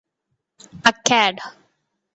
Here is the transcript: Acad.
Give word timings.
Acad. 0.89 1.35